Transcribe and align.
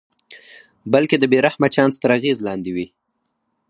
بلکې 0.93 1.15
د 1.19 1.23
بې 1.31 1.39
رحمه 1.45 1.67
چانس 1.75 1.95
تر 2.01 2.09
اغېز 2.17 2.37
لاندې 2.47 2.71
وي. 2.75 2.87